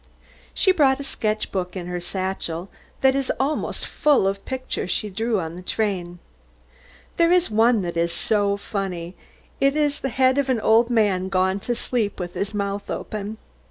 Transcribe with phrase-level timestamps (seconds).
[0.55, 2.69] She brought a sketch book in her satchel
[3.01, 6.17] that is almost full of pictures she drew on the train.
[7.17, 9.13] There is one that is so funny.
[9.59, 13.37] It is the head of an old man, gone to sleep with his mouth open.